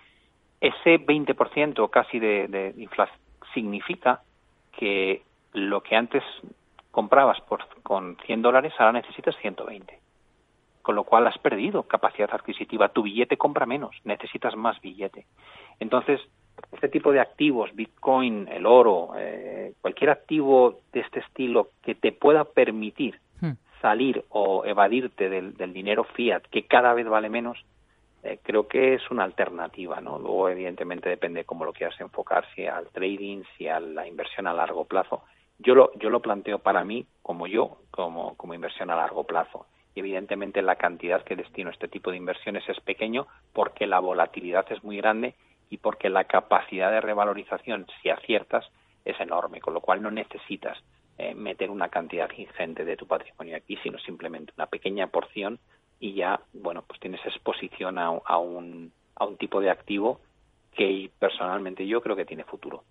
Ese 0.61 0.99
20% 1.03 1.89
casi 1.89 2.19
de, 2.19 2.47
de 2.47 2.75
inflación 2.77 3.17
significa 3.55 4.21
que 4.73 5.23
lo 5.53 5.81
que 5.81 5.95
antes 5.95 6.23
comprabas 6.91 7.39
con 7.81 8.15
100 8.27 8.43
dólares, 8.43 8.73
ahora 8.77 8.91
necesitas 8.91 9.35
120 9.37 10.06
con 10.87 10.95
lo 10.95 11.03
cual 11.03 11.27
has 11.27 11.37
perdido 11.39 11.83
capacidad 11.83 12.29
adquisitiva. 12.33 12.87
Tu 12.87 13.03
billete 13.03 13.35
compra 13.35 13.65
menos, 13.65 13.93
necesitas 14.05 14.55
más 14.55 14.79
billete. 14.79 15.25
Entonces, 15.81 16.21
este 16.71 16.87
tipo 16.87 17.11
de 17.11 17.19
activos, 17.19 17.75
Bitcoin, 17.75 18.47
el 18.47 18.65
oro, 18.65 19.09
eh, 19.17 19.73
cualquier 19.81 20.11
activo 20.11 20.79
de 20.93 21.01
este 21.01 21.19
estilo 21.19 21.71
que 21.83 21.93
te 21.93 22.13
pueda 22.13 22.45
permitir 22.45 23.19
hmm. 23.41 23.51
salir 23.81 24.23
o 24.29 24.63
evadirte 24.63 25.27
del, 25.27 25.73
dinero 25.73 26.05
fiat, 26.05 26.43
que 26.43 26.67
cada 26.67 26.93
vez 26.93 27.05
vale 27.05 27.27
menos, 27.27 27.57
eh, 28.23 28.39
creo 28.41 28.69
que 28.69 28.93
es 28.93 29.11
una 29.11 29.25
alternativa, 29.25 29.99
¿no? 29.99 30.17
Luego, 30.17 30.47
evidentemente, 30.47 31.09
depende 31.09 31.43
cómo 31.43 31.65
lo 31.65 31.73
quieras 31.73 31.99
enfocar, 31.99 32.45
si 32.55 32.65
al 32.65 32.87
trading, 32.91 33.43
si 33.57 33.67
a 33.67 33.81
la 33.81 34.07
inversión 34.07 34.47
a 34.47 34.53
largo 34.53 34.85
plazo. 34.85 35.23
Yo 35.59 35.75
lo, 35.75 35.91
yo 35.95 36.09
lo 36.09 36.21
planteo 36.21 36.59
para 36.59 36.85
mí 36.85 37.05
como 37.21 37.45
yo, 37.45 37.79
como, 37.91 38.37
como 38.37 38.53
inversión 38.53 38.89
a 38.89 38.95
largo 38.95 39.25
plazo 39.25 39.65
y 39.97 39.99
evidentemente 39.99 40.61
la 40.61 40.75
cantidad 40.75 41.23
que 41.23 41.35
destino 41.35 41.71
a 41.71 41.73
este 41.73 41.87
tipo 41.87 42.11
de 42.11 42.17
inversiones 42.17 42.69
es 42.69 42.79
pequeño 42.81 43.25
porque 43.51 43.87
la 43.87 43.99
volatilidad 43.99 44.71
es 44.71 44.83
muy 44.83 44.97
grande 44.97 45.33
y 45.71 45.77
porque 45.77 46.07
la 46.07 46.25
capacidad 46.25 46.91
de 46.91 47.01
revalorización, 47.01 47.87
si 47.99 48.11
aciertas, 48.11 48.63
es 49.05 49.19
enorme, 49.19 49.59
con 49.59 49.73
lo 49.73 49.81
cual 49.81 50.03
no 50.03 50.11
necesitas 50.11 50.77
eh, 51.17 51.33
meter 51.33 51.71
una 51.71 51.89
cantidad 51.89 52.29
ingente 52.37 52.85
de 52.85 52.95
tu 52.95 53.07
patrimonio 53.07 53.57
aquí, 53.57 53.75
sino 53.81 53.97
simplemente 53.97 54.53
una 54.55 54.67
pequeña 54.67 55.07
porción 55.07 55.57
y 55.99 56.13
ya, 56.13 56.41
bueno, 56.53 56.83
pues 56.85 56.99
tienes 56.99 57.25
exposición 57.25 57.97
a, 57.97 58.11
un, 58.11 58.91
a 59.15 59.25
un 59.25 59.37
tipo 59.37 59.61
de 59.61 59.71
activo 59.71 60.21
que 60.77 61.09
personalmente 61.17 61.85
yo 61.87 61.99
creo 62.01 62.15
que 62.15 62.23
tiene 62.23 62.43
futuro. 62.43 62.83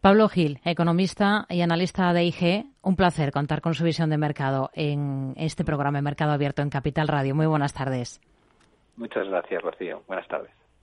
Pablo 0.00 0.28
Gil, 0.28 0.58
economista 0.64 1.46
y 1.48 1.62
analista 1.62 2.12
de 2.12 2.24
IG, 2.24 2.66
un 2.82 2.96
placer 2.96 3.30
contar 3.30 3.60
con 3.60 3.74
su 3.74 3.84
visión 3.84 4.10
de 4.10 4.18
mercado 4.18 4.70
en 4.74 5.34
este 5.36 5.64
programa 5.64 5.98
de 5.98 6.02
Mercado 6.02 6.32
Abierto 6.32 6.62
en 6.62 6.70
Capital 6.70 7.06
Radio. 7.06 7.34
Muy 7.34 7.46
buenas 7.46 7.72
tardes. 7.72 8.20
Muchas 8.96 9.28
gracias, 9.28 9.62
Rocío. 9.62 10.02
Buenas 10.08 10.26
tardes. 10.26 10.50